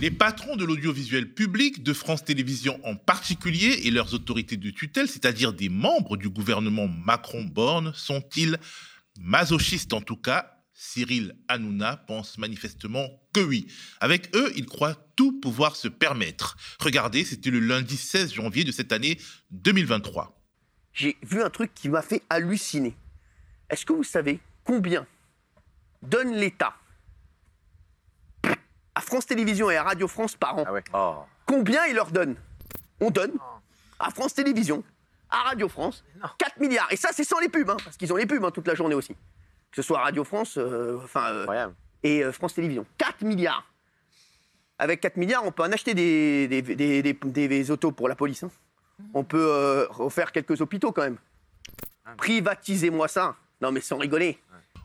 [0.00, 5.08] Les patrons de l'audiovisuel public, de France Télévisions en particulier, et leurs autorités de tutelle,
[5.08, 8.58] c'est-à-dire des membres du gouvernement Macron-Borne, sont-ils
[9.18, 10.54] masochistes en tout cas?
[10.72, 13.66] Cyril Hanouna pense manifestement que oui.
[13.98, 16.56] Avec eux, il croit tout pouvoir se permettre.
[16.78, 19.18] Regardez, c'était le lundi 16 janvier de cette année
[19.50, 20.40] 2023.
[20.92, 22.94] J'ai vu un truc qui m'a fait halluciner.
[23.68, 25.08] Est-ce que vous savez combien
[26.02, 26.76] donne l'État
[28.98, 31.14] à France Télévisions et à Radio France par an Oh.
[31.46, 32.34] Combien il leur donne?
[33.00, 33.32] On donne
[34.00, 34.82] à France Télévisions,
[35.30, 36.04] à Radio France,
[36.38, 36.88] 4 milliards.
[36.90, 38.74] Et ça, c'est sans les pubs, hein, parce qu'ils ont les pubs hein, toute la
[38.74, 39.14] journée aussi.
[39.70, 41.46] Que ce soit Radio France, euh, enfin, euh,
[42.02, 42.86] et euh, France Télévisions.
[42.98, 43.64] 4 milliards.
[44.80, 48.16] Avec 4 milliards, on peut en acheter des, des, des- des- des autos pour la
[48.16, 48.42] police.
[48.42, 48.50] hein.
[49.14, 51.18] On peut euh, refaire quelques hôpitaux quand même.
[52.16, 53.36] Privatisez-moi ça.
[53.60, 54.38] Non, mais sans rigoler.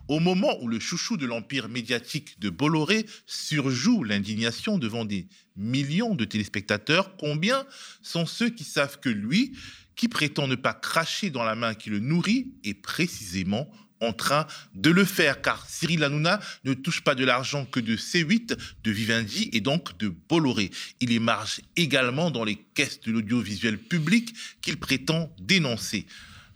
[0.09, 6.15] Au moment où le chouchou de l'empire médiatique de Bolloré surjoue l'indignation devant des millions
[6.15, 7.65] de téléspectateurs, combien
[8.01, 9.53] sont ceux qui savent que lui,
[9.95, 14.45] qui prétend ne pas cracher dans la main qui le nourrit, est précisément en train
[14.75, 18.91] de le faire, car Cyril Hanouna ne touche pas de l'argent que de C8, de
[18.91, 20.71] Vivendi et donc de Bolloré.
[20.99, 26.05] Il émarge également dans les caisses de l'audiovisuel public qu'il prétend dénoncer.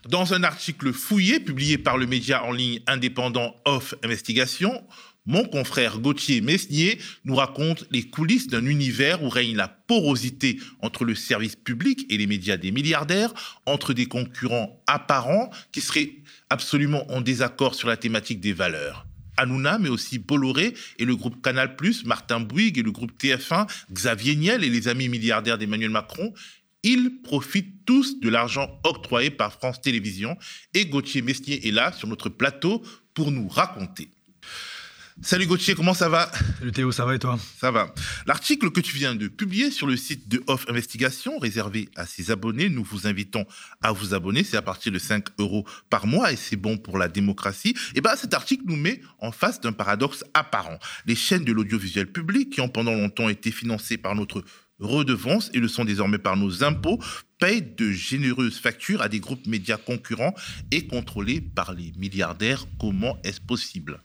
[0.10, 4.82] Dans un article fouillé publié par le média en ligne indépendant Off Investigation,
[5.26, 11.04] mon confrère Gauthier Mesnier nous raconte les coulisses d'un univers où règne la porosité entre
[11.04, 13.34] le service public et les médias des milliardaires,
[13.66, 16.14] entre des concurrents apparents qui seraient
[16.50, 19.06] absolument en désaccord sur la thématique des valeurs.
[19.36, 24.38] Hanouna, mais aussi Bolloré et le groupe Canal+, Martin Bouygues et le groupe TF1, Xavier
[24.38, 26.34] Niel et les amis milliardaires d'Emmanuel Macron,
[26.88, 30.38] ils profitent tous de l'argent octroyé par France Télévisions
[30.74, 32.82] et Gauthier Mestier est là sur notre plateau
[33.14, 34.10] pour nous raconter.
[35.22, 36.32] Salut Gauthier, comment ça va?
[36.60, 37.40] Salut Théo, ça va et toi?
[37.60, 37.94] Ça va.
[38.28, 42.30] L'article que tu viens de publier sur le site de Off Investigation, réservé à ses
[42.30, 43.46] abonnés, nous vous invitons
[43.82, 44.44] à vous abonner.
[44.44, 47.76] C'est à partir de 5 euros par mois et c'est bon pour la démocratie.
[47.96, 50.78] Et ben, cet article nous met en face d'un paradoxe apparent.
[51.08, 54.44] Les chaînes de l'audiovisuel public, qui ont pendant longtemps été financées par notre
[54.80, 57.00] redevance et le sont désormais par nos impôts,
[57.40, 60.34] payent de généreuses factures à des groupes médias concurrents
[60.72, 62.66] et contrôlés par les milliardaires.
[62.80, 64.02] Comment est-ce possible?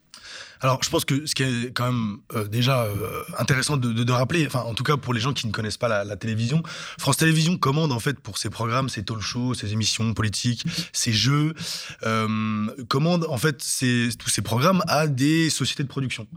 [0.62, 4.46] Alors, je pense que ce qui est quand même euh, déjà euh, intéressant de, rappeler,
[4.46, 6.62] enfin, en tout cas pour les gens qui ne connaissent pas la, télévision,
[6.98, 11.12] France Télévisions commande en fait pour ses programmes, ses talk shows, ses émissions politiques, ses
[11.12, 11.54] jeux,
[12.04, 16.28] euh, commande en fait ces- tous ces programmes à des sociétés de production.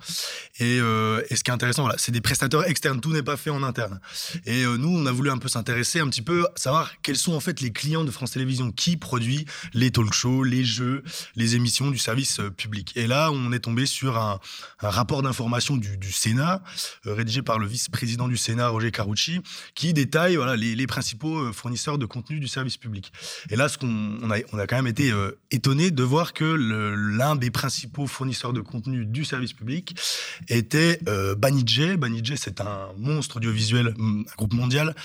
[0.59, 3.61] Et, ce qui est intéressant, voilà, c'est des prestataires externes, tout n'est pas fait en
[3.61, 3.99] interne.
[4.45, 7.39] Et nous, on a voulu un peu s'intéresser un petit peu, savoir quels sont en
[7.39, 11.03] fait les clients de France Télévisions, qui produit les talk shows, les jeux,
[11.35, 12.93] les émissions du service public.
[12.95, 14.39] Et là, on est tombé sur un,
[14.79, 16.63] rapport d'information du, Sénat,
[17.05, 19.41] euh, rédigé par le vice-président du Sénat, Roger Carucci,
[19.73, 23.11] qui détaille voilà, les, principaux euh, fournisseurs de contenu du service public.
[23.49, 27.35] Et là, ce qu'on on a, quand même été euh, étonné de voir que l'un
[27.35, 29.99] des principaux fournisseurs de contenu du service public
[30.47, 31.97] était euh, Banijay.
[31.97, 34.95] Banijay, c'est un monstre audiovisuel, hum, un groupe mondial,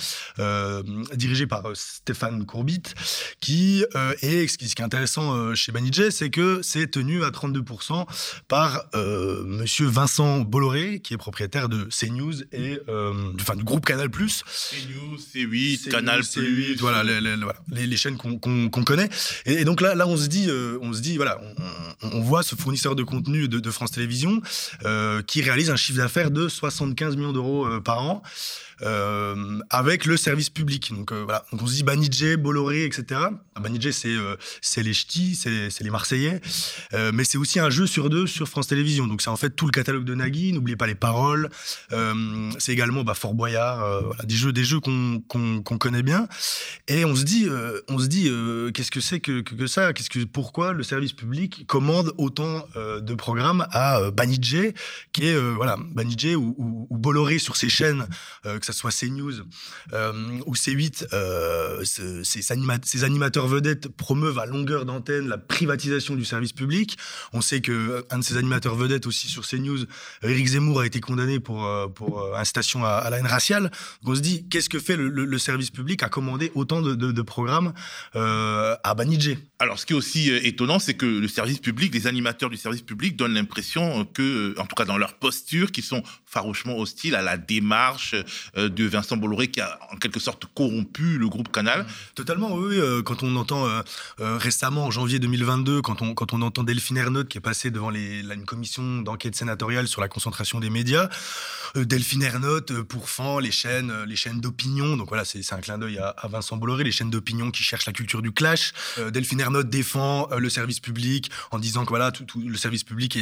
[1.15, 2.83] dirigé par Stéphane Courbit,
[3.41, 3.85] qui
[4.23, 8.07] est, ce qui, est intéressant chez Banijay, c'est que c'est tenu à 32%
[8.49, 8.60] par
[8.95, 13.85] euh, monsieur Vincent Bolloré, qui est propriétaire de CNews et euh, du, enfin, du groupe
[13.87, 14.09] Canal+.
[14.11, 18.39] CNews, C8, C'est- Canal+, c'est- voilà, les, les- voilà, les- les chaînes qu'on
[18.85, 19.09] connaît.
[19.47, 21.41] Et, et donc là, là, on se dit, euh, on se dit, voilà,
[22.03, 24.41] on, voit ce fournisseur de contenu de, de France Télévisions
[25.27, 28.23] qui réalise un chiffre d'affaires de 75 millions d'euros par an.
[28.83, 30.91] euh, avec le service public.
[30.95, 33.21] Donc euh, voilà, donc on se dit Banijay, Bolloré, etc.
[33.61, 36.41] Banijay, c'est euh, c'est les ch'tis, c'est les Marseillais,
[37.13, 39.07] mais c'est aussi un jeu sur deux sur France Télévisions.
[39.07, 40.53] Donc c'est en fait tout le catalogue de Nagui.
[40.53, 41.49] N'oubliez pas les paroles.
[41.93, 46.03] Euh, c'est également bah, Fort Boyard, euh, des jeux, des jeux qu'on qu'on qu'on connaît
[46.03, 46.29] bien.
[46.89, 48.25] Et on se dit, euh, on se dit,
[48.75, 49.93] qu'est-ce que c'est que, que, ça?
[49.93, 54.75] Qu'est-ce que pourquoi le service public commande autant de programmes à Banijay,
[55.13, 58.07] qui est voilà Banijay ou, Bolloré sur ses chaînes,
[58.45, 59.41] que ça soit CNews
[60.47, 66.15] ou C8, euh, ce- ces, anima- ces animateurs vedettes promeuvent à longueur d'antenne la privatisation
[66.17, 66.99] du service public.
[67.33, 69.85] On sait que un de ces animateurs vedettes aussi sur CNews,
[70.23, 73.71] Éric Zemmour, a été condamné pour, euh, pour euh, incitation à, à la haine raciale.
[74.03, 76.83] Donc on se dit, qu'est-ce que fait le, le- le service public à commander autant
[76.83, 77.73] de, de- de programmes
[78.17, 82.07] euh, à Banijay Alors, ce qui est aussi étonnant, c'est que le service public, les
[82.07, 86.03] animateurs du service public donnent l'impression que, en tout cas dans leur posture, qu'ils sont
[86.27, 88.15] farouchement hostiles à la démarche
[88.57, 91.87] de Vincent Bolloré qui a en quelque sorte corrompu le groupe Canal.
[92.15, 92.79] Totalement, oui.
[93.05, 93.83] quand on entend euh,
[94.39, 97.91] récemment, en janvier 2022, quand on, quand on entend Delphine Ernaud qui est passée devant
[97.91, 101.09] les, une commission d'enquête sénatoriale sur la concentration des médias.
[101.77, 104.97] Euh, Delphine Ernotte euh, pourfend les chaînes, les chaînes d'opinion.
[104.97, 107.93] Donc voilà, c'est un clin d'œil à, Vincent Bolloré, les chaînes d'opinion qui cherchent la
[107.93, 108.73] culture du clash.
[109.13, 113.19] Delphine Ernotte défend le service public en disant que voilà, le service public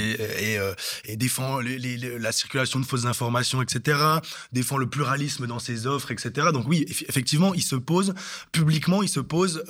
[1.15, 3.99] défend la circulation de fausses informations, etc.
[4.53, 6.49] Défend le pluralisme dans ses offres, etc.
[6.53, 8.15] Donc oui, effectivement, il se pose
[8.53, 9.65] publiquement, il se pose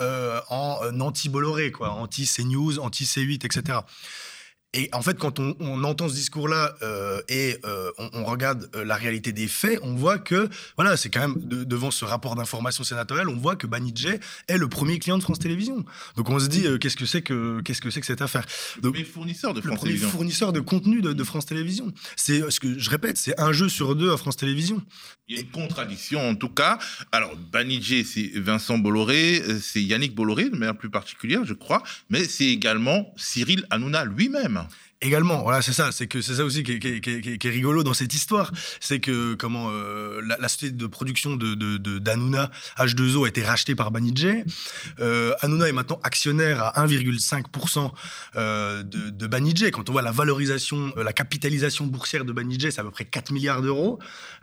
[0.48, 3.78] en anti-Bolloré, quoi, anti-CNews, anti-C8, etc.
[4.74, 8.96] Et en fait, quand on, entend ce discours-là euh, et euh, on, regarde euh, la
[8.96, 13.30] réalité des faits, on voit que, voilà, c'est quand même devant ce rapport d'information sénatoriale,
[13.30, 15.86] on voit que Banijé est le premier client de France Télévisions.
[16.16, 18.44] Donc on se dit, qu'est-ce que c'est que qu'est-ce que c'est que cette affaire?
[18.82, 21.90] Le premier fournisseur de France Le premier fournisseur de contenu de, France Télévisions.
[22.16, 24.82] C'est ce que je répète, c'est un jeu sur deux à France Télévisions.
[25.28, 26.78] Il y a une contradiction en tout cas.
[27.12, 32.24] Alors Banijé, c'est Vincent Bolloré, c'est Yannick Bolloré de manière plus particulière, je crois, mais
[32.24, 34.58] c'est également Cyril Hanouna lui-même
[35.00, 35.42] également.
[35.42, 35.92] Voilà, c'est ça.
[35.92, 38.52] C'est que c'est ça aussi qui est, rigolo dans cette histoire.
[38.80, 41.54] C'est que comment euh, la, société de production de,
[41.98, 44.44] d'Anouna H2O a été rachetée par Banijé.
[45.00, 47.90] Euh, Hanouna est maintenant actionnaire à 1,5%
[48.36, 49.70] euh, de, de Banijé.
[49.70, 53.04] Quand on voit la valorisation, euh, la capitalisation boursière de Banijé, c'est à peu près
[53.04, 53.98] 4 milliards d'euros.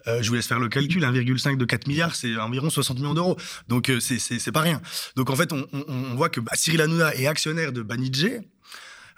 [0.05, 1.03] je vous laisse faire le calcul.
[1.03, 3.37] 1,5 de 4 milliards, c'est environ 60 millions d'euros.
[3.67, 4.81] Donc c'est, c'est, pas rien.
[5.15, 8.41] Donc en fait, on, on, voit que bah, Cyril Hanouna est actionnaire de Banijé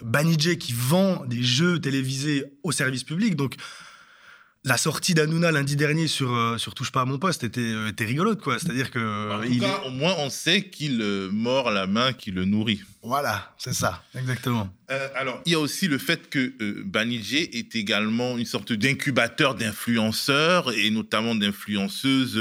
[0.01, 3.35] Banijé qui vend des jeux télévisés au service public.
[3.35, 3.55] Donc,
[4.67, 7.87] la sortie d'Anouna lundi dernier sur, euh, sur Touche pas à mon poste était, euh,
[7.87, 8.59] était rigolote, quoi.
[8.59, 8.99] C'est-à-dire que.
[9.31, 12.81] En tout cas, au moins, on sait qu'il euh, mord la main qui le nourrit.
[13.01, 14.69] Voilà, c'est ça, exactement.
[15.15, 16.53] alors, il y a aussi le fait que
[16.83, 22.37] Banijé est également une sorte d'incubateur d'influenceurs et notamment d'influenceuses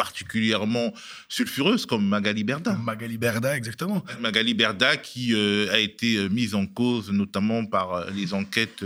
[0.00, 0.94] particulièrement
[1.28, 2.72] sulfureuse comme Magali Berda.
[2.72, 4.02] Magali Berda, exactement.
[4.18, 8.82] Magali Berda qui euh, a été euh, mise en cause notamment par euh, les enquêtes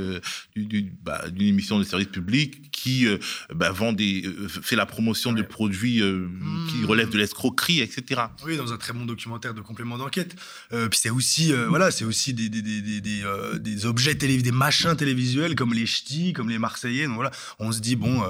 [1.04, 3.06] bah, d'une émission de service public qui
[3.54, 6.86] bah, vend des, fait la promotion de produits qui hmm.
[6.86, 8.22] relèvent de l'escroquerie, etc.
[8.44, 10.34] Oui, dans un très bon documentaire de complément d'enquête.
[10.70, 15.54] puis c'est aussi, voilà, c'est aussi des, des, des, des, objets télé, des machins télévisuels
[15.54, 17.06] comme les ch'tis, comme les Marseillais.
[17.06, 18.22] Donc voilà, on se dit, bon,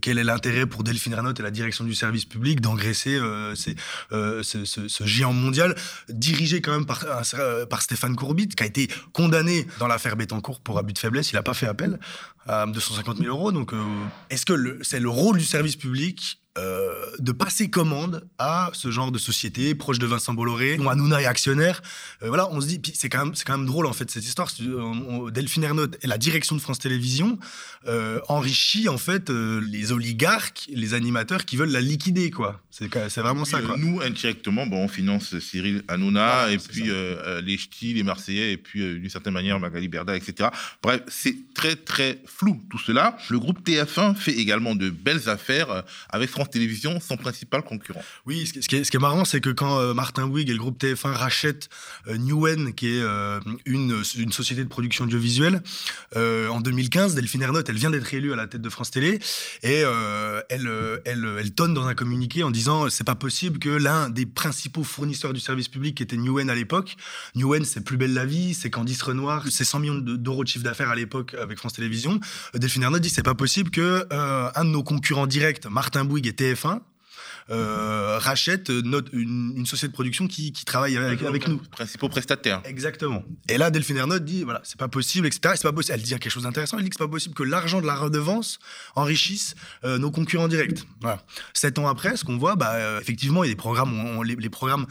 [0.00, 3.54] quel est l'intérêt pour Delphine Renault et la direction du service public d'engraisser euh,
[4.12, 5.74] euh, ce, géant mondial,
[6.08, 7.04] dirigé quand même par,
[7.34, 11.32] euh, par Stéphane Courbit, qui a été condamné dans l'affaire Bettencourt pour abus de faiblesse.
[11.32, 11.98] Il n'a pas fait appel
[12.46, 13.31] à 250 000 euros.
[13.52, 13.72] Donc,
[14.30, 19.10] est-ce que c'est le rôle du service public euh, de passer commande à ce genre
[19.10, 21.80] de société proche de Vincent Bolloré, dont Hanouna est actionnaire.
[22.22, 24.50] Euh, voilà, on se dit, c'est quand même, quand même drôle en fait cette histoire.
[25.32, 27.38] Delphine Ernaud et la direction de France Télévisions
[27.88, 32.60] euh, enrichit en fait les oligarques, les animateurs qui veulent la liquider quoi.
[32.70, 33.76] C'est, vraiment ça quoi.
[33.78, 36.90] nous indirectement, bon, on finance Cyril Hanouna et puis
[37.42, 40.50] les Ch'tis, les Marseillais et puis d'une certaine manière Magali Berda, etc.
[40.82, 43.16] Bref, c'est très très flou tout cela.
[43.30, 48.02] Le groupe TF1 fait également de belles affaires avec France Télévisions, son principal concurrent.
[48.26, 51.12] Oui, ce qui est, marrant, c'est que quand euh, Martin Bouygues et le groupe TF1
[51.12, 51.68] rachètent
[52.08, 54.02] euh, Newen, qui est euh, une,
[54.32, 55.62] société de production audiovisuelle,
[56.14, 59.18] en 2015, Delphine Ernotte, elle vient d'être élue à la tête de France Télé,
[59.62, 59.82] et
[60.48, 65.32] elle, tonne dans un communiqué en disant c'est pas possible que l'un des principaux fournisseurs
[65.32, 66.96] du service public, qui était Newen à l'époque,
[67.34, 70.64] Newen, c'est Plus belle la vie, c'est Candice Renoir, c'est 100 millions d'euros de chiffre
[70.64, 72.20] d'affaires à l'époque avec France Télévisions.
[72.54, 76.80] Delphine Ernotte dit c'est pas possible que un de nos concurrents directs, Martin Bouygues TF1
[77.50, 81.58] euh, rachète notre, une, société de production qui, travaille avec, avec nous.
[81.70, 82.62] Principaux prestataires.
[82.64, 83.24] Exactement.
[83.48, 85.54] Et là, Delphine Ernaud dit voilà, c'est pas possible, etc.
[85.56, 85.94] C'est pas possible.
[85.94, 86.78] Elle dit quelque chose d'intéressant.
[86.78, 88.58] Elle dit que c'est pas possible que l'argent de la redevance
[88.94, 90.84] enrichisse euh, nos concurrents directs.
[91.00, 91.22] Voilà.
[91.52, 94.50] Sept ans après, ce qu'on voit, bah, euh, effectivement, il y a des programmes, les,
[94.50, 94.86] programmes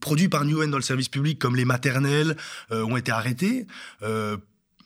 [0.00, 2.36] produits par Newen dans le service public, comme les maternelles,
[2.70, 3.66] ont été arrêtés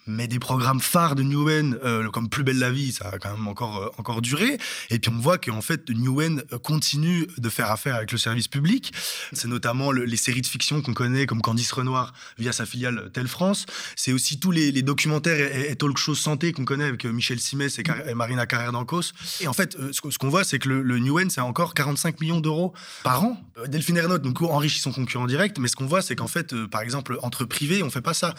[0.06, 3.32] mais des programmes phares de Newen, euh, comme Plus belle la vie, ça a quand
[3.32, 4.58] même encore, euh, encore duré.
[4.90, 8.92] Et puis on voit qu'en fait, Newen continue de faire affaire avec le service public.
[9.32, 13.28] C'est notamment les séries de fiction qu'on connaît, comme Candice Renoir via sa filiale Telle
[13.28, 13.66] France.
[13.96, 17.78] C'est aussi tous les, documentaires et, talk shows santé qu'on connaît avec euh, Michel Simès
[17.78, 19.12] et, Marina Carrère d'Ancos.
[19.40, 22.72] Et en fait, ce, qu'on voit, c'est que le, Newen, c'est encore 45 millions d'euros
[23.02, 23.40] par an.
[23.66, 25.58] Delphine Ernotte, donc, enrichit son concurrent direct.
[25.58, 28.34] Mais ce qu'on voit, c'est qu'en fait, par exemple, entre privés, on fait pas ça.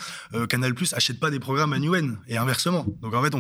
[0.50, 1.68] Canal Plus achète pas des programmes à
[2.28, 2.86] et inversement.
[3.02, 3.34] Donc en fait,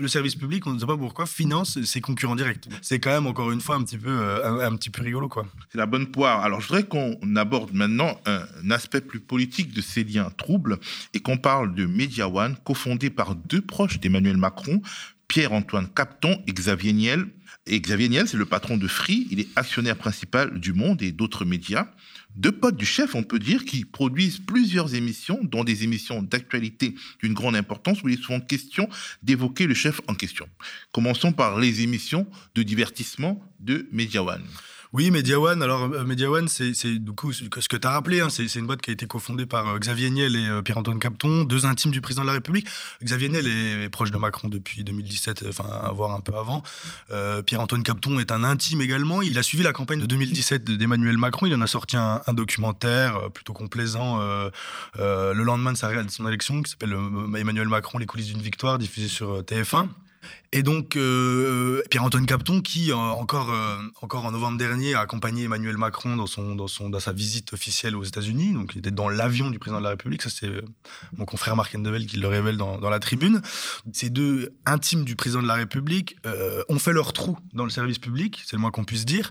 [0.00, 2.68] le service public, on ne sait pas pourquoi, finance ses concurrents directs.
[2.80, 5.46] C'est quand même encore une fois un petit peu, euh, un, petit peu rigolo, quoi.
[5.70, 6.42] C'est la bonne poire.
[6.42, 10.78] Alors je voudrais qu'on aborde maintenant un aspect plus politique de ces liens troubles
[11.14, 14.80] et qu'on parle de Media One, cofondé par deux proches d'Emmanuel Macron,
[15.28, 17.26] Pierre-Antoine Capton et Xavier Niel.
[17.66, 21.12] Et Xavier Niel, c'est le patron de Free, il est actionnaire principal du Monde et
[21.12, 21.86] d'autres médias.
[22.34, 26.96] deux potes du chef, on peut dire, qui produisent plusieurs émissions, dont des émissions d'actualité
[27.20, 28.88] d'une grande importance, où il est souvent question
[29.22, 30.48] d'évoquer le chef en question.
[30.90, 32.26] Commençons par les émissions
[32.56, 34.42] de divertissement de Media One.
[34.92, 35.62] Oui, Media One.
[35.62, 38.20] Alors, euh, Media One, c'est du coup ce que tu as rappelé.
[38.20, 40.98] Hein, c'est une boîte qui a été cofondée par euh, Xavier Niel et euh, Pierre-Antoine
[40.98, 42.68] Capton, deux intimes du président de la République.
[43.02, 46.62] Xavier Niel est, proche de Macron depuis 2017, enfin, voire un peu avant.
[47.46, 49.22] Pierre-Antoine Capton est un intime également.
[49.22, 51.46] Il a suivi la campagne de 2017 d'Emmanuel Macron.
[51.46, 54.20] Il en a sorti un, documentaire plutôt complaisant
[54.98, 56.96] le lendemain de, son élection qui s'appelle
[57.36, 59.88] Emmanuel Macron, les coulisses d'une victoire, diffusé sur TF1.
[60.52, 65.44] Et donc, euh, Pierre-Antoine Capton, qui euh, encore, euh, encore en novembre dernier a accompagné
[65.44, 68.52] Emmanuel Macron dans, son, dans, son, dans sa visite officielle aux États-Unis.
[68.52, 70.22] Donc, il était dans l'avion du président de la République.
[70.22, 70.50] Ça, c'est
[71.16, 73.40] mon confrère Marc Endevel qui le révèle dans, dans, la tribune.
[73.92, 76.16] Ces deux intimes du président de la République
[76.68, 79.30] ont fait leur trou dans le service public, c'est le moins qu'on puisse dire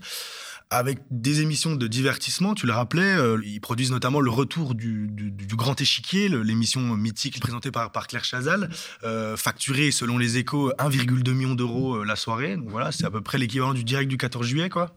[0.72, 5.08] avec des émissions de divertissement, tu le rappelais, euh, ils produisent notamment le retour du,
[5.10, 8.70] du, Grand Échiquier, l'émission mythique présentée par, par Claire Chazal,
[9.04, 12.56] euh, facturée selon les échos 1,2 million d'euros euh, la soirée.
[12.56, 14.96] Donc voilà, c'est à peu près l'équivalent du direct du 14 juillet, quoi.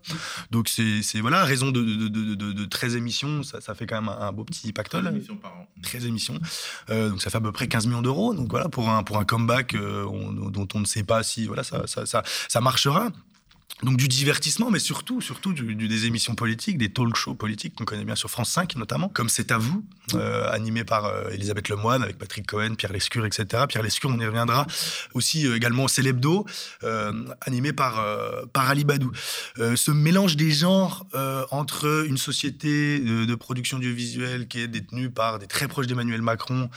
[0.52, 4.33] Donc c'est voilà, raison de, de, de, 13 émissions, ça, ça, fait quand même un,
[4.33, 5.02] beau petit pactole.
[5.02, 5.69] 13 émissions par an.
[5.83, 6.38] 13 émissions.
[6.88, 8.33] donc ça fait à peu près 15 millions d'euros.
[8.33, 11.87] Donc voilà, pour un, pour un comeback dont on ne sait pas si voilà, ça,
[11.88, 13.11] ça, ça, ça marchera.
[13.83, 18.04] Donc du divertissement, mais surtout, surtout des émissions politiques, des talk shows politiques qu'on connaît
[18.04, 22.02] bien sur France 5 notamment, comme C'est à vous, euh, animé par euh, Elisabeth Lemoine
[22.02, 23.64] avec Patrick Cohen, Pierre Lescure, etc.
[23.68, 24.66] Pierre Lescure, on y reviendra.
[25.12, 26.47] Aussi euh, également Célébdo,
[27.40, 28.04] animé par,
[28.52, 29.12] par Ali Badou.
[29.56, 31.06] ce mélange des genres
[31.50, 36.23] entre une société de, de production audiovisuelle qui est détenue par des très proches d'Emmanuel
[36.23, 36.71] Macron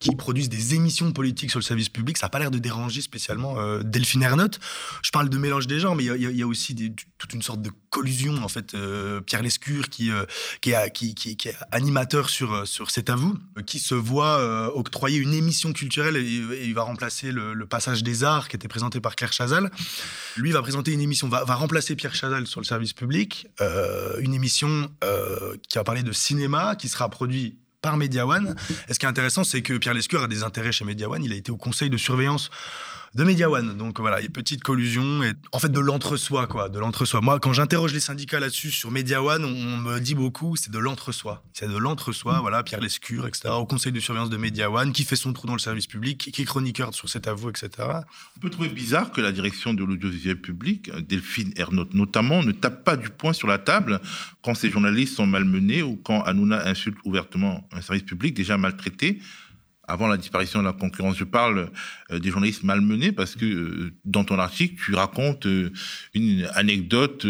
[0.00, 3.02] qui produisent des émissions politiques sur le service public, ça n'a pas l'air de déranger
[3.02, 4.60] spécialement euh, Delphine Ernotte.
[5.02, 6.76] Je parle de mélange des genres, mais il y, a aussi
[7.18, 8.36] toute une sorte de collusion.
[8.44, 10.24] En fait, euh, Pierre Lescure, qui, euh,
[10.60, 13.36] qui, qui, qui, est animateur sur, sur C'est à vous,
[13.66, 18.48] qui se voit octroyer une émission culturelle et, il va remplacer le, Passage des Arts
[18.48, 19.70] qui était présenté par Claire Chazal.
[20.36, 23.46] Lui va présenter une émission, va, va remplacer Pierre Chazal sur le service public,
[24.20, 24.90] une émission
[25.68, 28.54] qui va parler de cinéma, qui sera produite par Media One.
[28.88, 31.24] Et ce qui est intéressant, c'est que Pierre Lescure a des intérêts chez Media One.
[31.24, 32.50] Il a été au conseil de surveillance
[33.14, 33.76] de Media One.
[33.76, 37.20] Donc voilà, il y a petite collusion et en fait de l'entre-soi quoi, de l'entre-soi.
[37.20, 40.78] Moi, quand j'interroge les syndicats là-dessus sur Media One, on me dit beaucoup, c'est de
[40.78, 41.44] l'entre-soi.
[41.52, 43.50] C'est de l'entre-soi, voilà, Pierre Lescure, etc.
[43.50, 46.30] Au conseil de surveillance de Media One, qui fait son trou dans le service public,
[46.32, 47.70] qui est chroniqueur sur cet avou, etc.
[48.36, 52.84] On peut trouver bizarre que la direction de l'audiovisuel public, Delphine Ernotte notamment, ne tape
[52.84, 54.00] pas du poing sur la table
[54.42, 59.20] quand ces journalistes sont malmenés ou quand Hanouna insulte ouvertement un service public déjà maltraité
[59.88, 61.16] avant la disparition de la concurrence.
[61.16, 61.70] Je parle
[62.10, 65.72] euh, des journalistes malmenés parce que euh, dans ton article, tu racontes euh,
[66.14, 67.22] une anecdote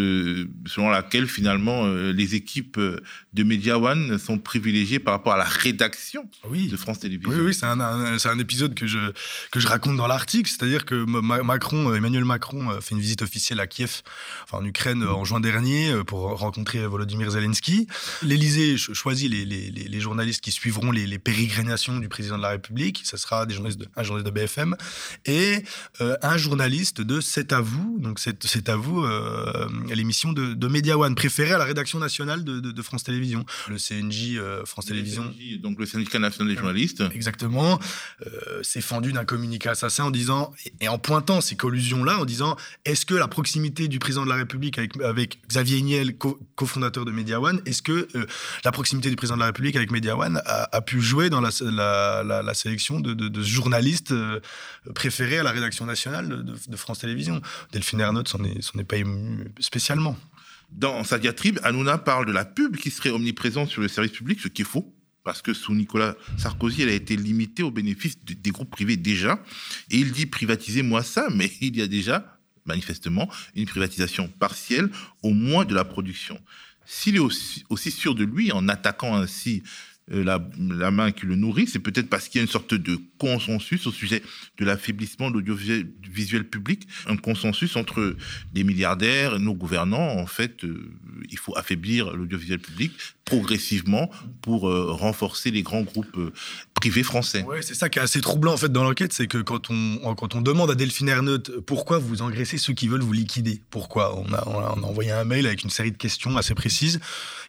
[0.67, 2.81] selon laquelle finalement les équipes
[3.33, 7.31] de Media One sont privilégiées par rapport à la rédaction de France Télévisions.
[7.31, 8.99] Oui, oui c'est un, un, épisode que je,
[9.53, 10.51] que je raconte dans l'article.
[10.51, 14.03] C'est-à-dire que Macron, Emmanuel Macron fait une visite officielle à Kiev,
[14.45, 17.87] enfin en Ukraine, en juin dernier, pour rencontrer Volodymyr Zelensky.
[18.23, 22.48] L'Élysée choisit les, les, les, journalistes qui suivront les, les pérégrinations du président de la
[22.51, 24.77] République, ce sera des journalistes de, un journaliste de BFM
[25.27, 25.63] et
[26.01, 30.69] euh, un journaliste de C'est à vous, donc c'est à vous, euh, l'émission de, de
[30.69, 33.45] Media One, préférée à la rédaction nationale de, de, France Télévisions.
[33.69, 35.33] Le CNJ euh, France Télévisions.
[35.61, 37.03] donc le syndicat national des journalistes.
[37.15, 37.79] Exactement,
[38.63, 43.07] s'est fendu d'un communiqué assassin en disant, et en pointant ces collusions-là, en disant, est-ce
[43.07, 46.17] que la proximité du président de la République avec, avec Xavier Niel,
[46.55, 48.09] cofondateur de Media One, est-ce que
[48.65, 51.41] la proximité du président de la République avec Media One a, a pu jouer dans
[51.41, 54.41] la, la la, sélection de, journalistes euh,
[54.95, 57.41] préférés à la rédaction nationale de, France Télévisions.
[57.73, 60.17] Delphine Ernotte s'en est, pas ému spécialement.
[60.71, 64.41] Dans sa diatribe, Hanouna parle de la pub qui serait omniprésente sur le service public,
[64.41, 68.19] ce qui est faux parce que sous Nicolas Sarkozy, elle a été limitée au bénéfice
[68.25, 69.45] des groupes privés déjà.
[69.91, 74.89] Et il dit privatisez-moi ça, mais il y a déjà, manifestement, une privatisation partielle,
[75.23, 76.41] au moins de la production.
[76.87, 79.63] S'il est aussi, sûr de lui, en attaquant ainsi
[80.13, 82.99] euh, la, main qui le nourrit, c'est peut-être parce qu'il y a une sorte de
[83.19, 84.23] consensus au sujet
[84.59, 88.17] de l'affaiblissement de l'audiovisuel public, un consensus entre
[88.53, 90.19] des milliardaires, nos gouvernants.
[90.19, 90.91] En fait, euh,
[91.31, 92.93] il faut affaiblir l'audiovisuel public
[93.29, 96.17] progressivement pour euh, renforcer les grands groupes
[96.75, 97.43] privés français.
[97.43, 100.15] Ouais, c'est ça qui est assez troublant en fait dans l'enquête, c'est que quand on,
[100.15, 104.17] quand on demande à Delphine Ernotte pourquoi vous engraissez ceux qui veulent vous liquider, pourquoi?
[104.17, 107.01] On a, on a, envoyé un mail avec une série de questions assez précises,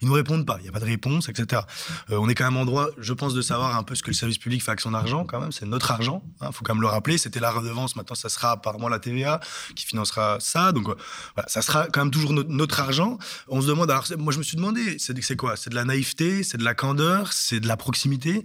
[0.02, 1.62] ils nous répondent pas, il n'y a pas de réponse, etc.
[2.10, 4.16] on est quand même en droit, je pense, de savoir un peu ce que le
[4.16, 6.74] service public fait avec son argent quand même, c'est notre argent, il hein, faut quand
[6.74, 9.40] même le rappeler, c'était la redevance, maintenant ça sera apparemment la TVA
[9.76, 13.18] qui financera ça, donc voilà, ça sera quand même toujours notre, argent.
[13.48, 15.56] On se demande, alors moi je me suis demandé, c'est quoi?
[15.70, 18.44] C'est de la naïveté, c'est de la candeur, c'est de la proximité.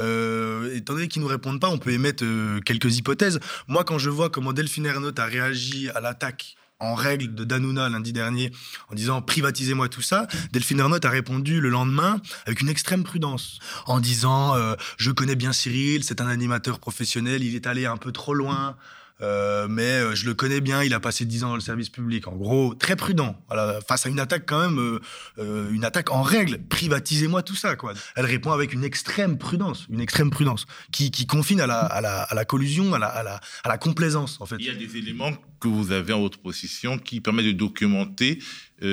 [0.00, 3.38] Euh, étant donné qu'ils nous répondent pas, on peut émettre euh, quelques hypothèses.
[3.68, 7.88] Moi, quand je vois comment Delphine Ernotte a réagi à l'attaque en règle de Danuna
[7.88, 8.50] lundi dernier
[8.90, 13.60] en disant privatisez-moi tout ça, Delphine Ernotte a répondu le lendemain avec une extrême prudence
[13.86, 17.98] en disant euh, je connais bien Cyril, c'est un animateur professionnel, il est allé un
[17.98, 18.76] peu trop loin.
[19.20, 21.88] Euh, mais euh, je le connais bien, il a passé 10 ans dans le service
[21.88, 22.26] public.
[22.26, 23.40] En gros, très prudent.
[23.48, 25.00] Voilà, face à une attaque quand même,
[25.38, 26.58] euh, une attaque en règle.
[26.68, 27.94] Privatisez-moi tout ça, quoi.
[28.16, 32.00] Elle répond avec une extrême prudence, une extrême prudence, qui, qui confine à la, à,
[32.00, 34.56] la, à la, collusion, à la, à, la, à la complaisance, en fait.
[34.58, 38.40] Il y a des éléments que vous avez en votre position qui permettent de documenter,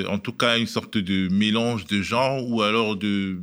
[0.07, 3.41] en tout cas, une sorte de mélange de genres ou alors de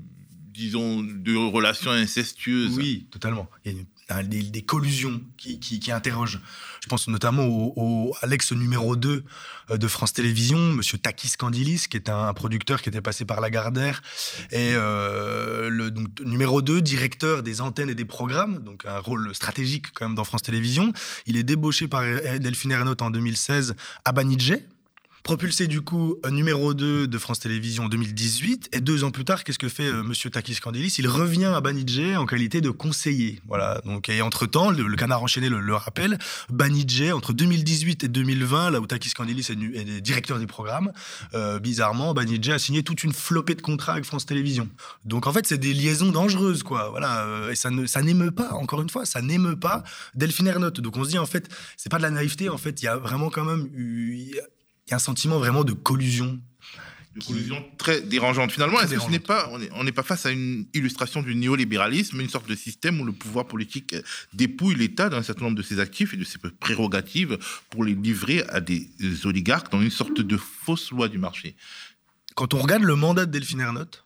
[0.59, 2.77] disons, de relations incestueuses.
[2.77, 3.49] Oui, totalement.
[3.65, 3.87] Il y a une
[4.23, 6.41] des, collusions qui, interrogent.
[6.83, 9.25] Je pense notamment au, à l'ex numéro 2
[9.71, 13.41] euh, de France Télévisions, Monsieur Takis Kandilis, qui est un, producteur qui était passé par
[13.41, 14.03] Lagardère,
[14.50, 19.35] et euh, le donc, numéro 2, directeur des antennes et des programmes, donc un rôle
[19.35, 20.93] stratégique quand même dans France Télévisions.
[21.27, 22.03] Il est débauché par
[22.41, 23.75] Delphine Ernotte en 2016
[24.05, 24.67] à Banijé,
[25.23, 28.71] Propulsé du coup numéro 2 de France Télévisions en 2018.
[28.73, 31.61] Et deux ans plus tard, qu'est-ce que fait euh, Monsieur Takis Kandilis Il revient à
[31.61, 33.41] Banijé en qualité de conseiller.
[33.47, 33.81] Voilà.
[33.85, 36.19] Donc, et entre-temps, le, canard enchaîné le, rappelle,
[36.51, 40.93] Banijé, entre 2018 et 2020, là où Takis Kandilis est, directeur du programme,
[41.35, 44.69] euh, bizarrement, Banijé a signé toute une flopée de contrats avec France Télévisions.
[45.05, 46.89] Donc en fait, c'est des liaisons dangereuses, quoi.
[46.91, 47.25] Voilà.
[47.25, 49.85] Euh, et ça, ça n'émeut pas, encore une fois, ça n'émeut pas
[50.15, 50.81] Delphine Ernotte.
[50.81, 52.89] Donc on se dit, en fait, c'est pas de la naïveté, en fait, il y
[52.89, 54.35] a vraiment quand même eu,
[54.90, 56.40] y a un sentiment vraiment de collusion.
[57.16, 58.52] De collusion très dérangeante.
[58.52, 62.21] Finalement, est-ce que ce n'est pas, on n'est pas face à une illustration du néolibéralisme,
[62.21, 63.97] une sorte de système où le pouvoir politique
[64.35, 67.38] dépouille l'État d'un certain nombre de ses actifs et de ses prérogatives
[67.71, 68.88] pour les livrer à des
[69.25, 71.57] oligarques dans une sorte de fausse loi du marché?
[72.37, 74.04] Quand on regarde le mandat de Delphine Ernotte,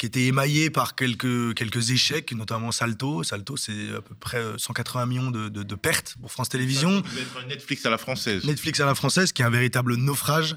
[0.00, 3.22] qui était émaillé par quelques, quelques échecs, notamment Salto.
[3.22, 7.02] Salto, c'est à peu près 180 millions de, de, pertes pour France Télévisions.
[7.46, 8.42] Netflix à la française.
[8.46, 10.56] Netflix à la française, qui est un véritable naufrage.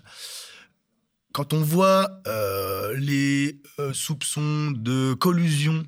[1.33, 5.83] Quand on voit euh, les euh, soupçons de collusion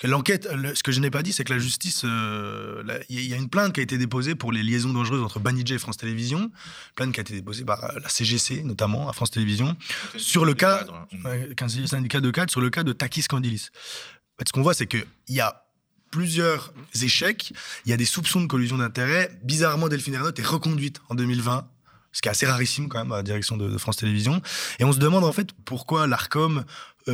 [0.00, 3.20] parce que l'enquête, ce que je n'ai pas dit, c'est que la justice, euh, il
[3.20, 5.78] y a une plainte qui a été déposée pour les liaisons dangereuses entre Banijé et
[5.78, 6.50] France Télévisions,
[6.94, 9.76] plainte qui a été déposée par euh, la CGC notamment à France Télévisions,
[10.16, 10.86] sur le cas,
[11.22, 13.68] un syndicat de cadre, sur le cas de Takis Candilis.
[14.46, 15.66] ce qu'on voit, c'est qu'il y a
[16.10, 17.52] plusieurs échecs,
[17.84, 19.38] il y a des soupçons de collusion d'intérêts.
[19.44, 21.68] Bizarrement, Delphine Ernotte est reconduite en 2020
[22.12, 24.42] ce qui est assez rarissime quand même à la direction de, France Télévisions.
[24.78, 26.64] Et on se demande en fait pourquoi l'ARCOM,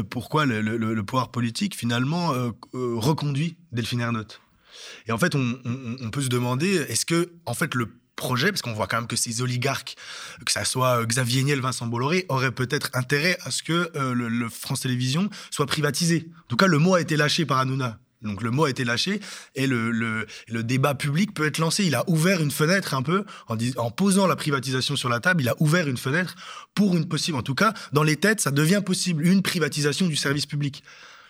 [0.03, 4.41] pourquoi le, pouvoir politique finalement euh, euh, reconduit Delphine Ernotte.
[5.07, 8.73] Et en fait, on, peut se demander, est-ce que en fait le projet, parce qu'on
[8.73, 9.97] voit quand même que ces oligarques,
[10.45, 14.81] que ça soit Xavier Niel, Vincent Bolloré, auraient peut-être intérêt à ce que le, France
[14.81, 16.29] Télévisions soit privatisé.
[16.45, 17.99] En tout cas, le mot a été lâché par Hanouna.
[18.27, 19.21] Donc le mot a été lâché
[19.55, 20.27] et le, le,
[20.63, 21.85] débat public peut être lancé.
[21.85, 25.43] Il a ouvert une fenêtre un peu en, posant la privatisation sur la table.
[25.43, 26.35] Il a ouvert une fenêtre
[26.75, 30.17] pour une possible, en tout cas dans les têtes, ça devient possible une privatisation du
[30.17, 30.83] service public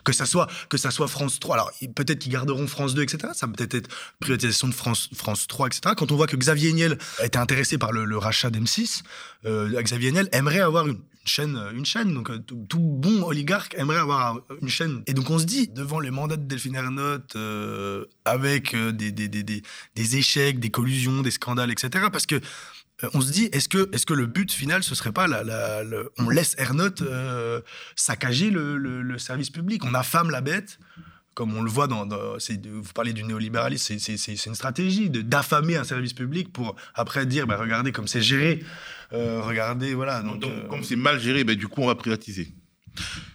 [0.07, 1.57] que ça soit que ça soit France 3.
[1.57, 3.33] Alors peut-être qu'ils garderont France 2, etc.
[3.35, 3.88] Ça peut être
[4.21, 5.95] privatisation de France France 3, etc.
[5.97, 9.03] Quand on voit que Xavier Niel était intéressé par le, rachat d'M6,
[9.45, 12.14] euh, Xavier Niel aimerait avoir une, chaîne, une chaîne.
[12.14, 15.03] Donc euh, tout, bon oligarque aimerait avoir une chaîne.
[15.07, 19.29] Et donc on se dit devant les mandats de Delphine Ernotte, euh, avec des, des,
[19.29, 22.07] des, des, échecs, des collusions, des scandales, etc.
[22.12, 22.40] Parce que euh,
[23.13, 25.83] on se dit, est-ce que, est que le but final, ce serait pas, la,
[26.19, 27.61] on laisse Ernotte euh,
[27.95, 30.79] saccager le, service public, on affame la bête,
[31.35, 36.15] comme on le voit dans, vous parlez du néolibéralisme, c'est une stratégie d'affamer un service
[36.15, 38.65] public pour après dire, bah, regardez comme c'est géré,
[39.13, 40.23] euh, regardez, voilà.
[40.23, 42.55] Donc, comme c'est mal géré, bah, du coup, on va privatiser.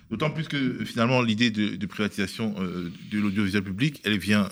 [0.09, 4.49] D'autant plus que finalement, l'idée de, privatisation de l'audiovisuel public, elle vient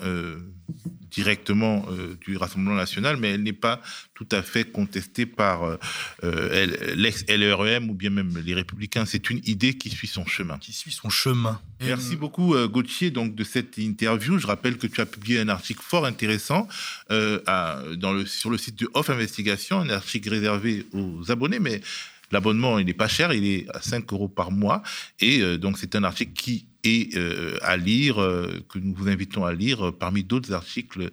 [1.10, 3.80] directement euh, du Rassemblement national, mais elle n'est pas
[4.14, 5.76] tout à fait contestée par euh,
[6.24, 9.04] euh, l'ex-LREM ou bien même les Républicains.
[9.06, 10.58] C'est une idée qui suit son chemin.
[10.58, 11.60] Qui suit son chemin.
[11.80, 14.38] Merci beaucoup, Gauthier, donc, de cette interview.
[14.38, 16.68] Je rappelle que tu as publié un article fort intéressant
[17.08, 21.80] à, dans le, sur le site de Off Investigation, un article réservé aux abonnés, mais
[22.30, 24.82] L'abonnement, il n'est pas cher, il est à 5 euros par mois.
[25.20, 29.44] Et donc, c'est un article qui et euh, à lire, euh, que nous vous invitons
[29.44, 31.10] à lire euh, parmi d'autres articles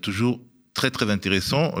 [0.00, 0.40] toujours
[0.72, 1.74] très très intéressants.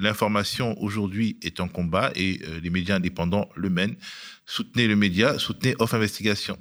[0.00, 3.96] L'information aujourd'hui est en combat et les médias indépendants le mènent.
[4.44, 6.56] Soutenez le média, soutenez Off Investigation.